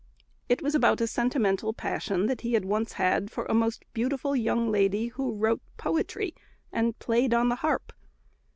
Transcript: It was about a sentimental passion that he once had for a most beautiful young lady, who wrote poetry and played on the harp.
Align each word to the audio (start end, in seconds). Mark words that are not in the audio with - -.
It 0.49 0.63
was 0.63 0.73
about 0.73 0.99
a 0.99 1.05
sentimental 1.05 1.73
passion 1.73 2.25
that 2.25 2.41
he 2.41 2.57
once 2.57 2.93
had 2.93 3.29
for 3.29 3.45
a 3.45 3.53
most 3.53 3.85
beautiful 3.93 4.35
young 4.35 4.67
lady, 4.71 5.09
who 5.09 5.35
wrote 5.35 5.61
poetry 5.77 6.33
and 6.73 6.97
played 6.97 7.35
on 7.35 7.49
the 7.49 7.55
harp. 7.57 7.93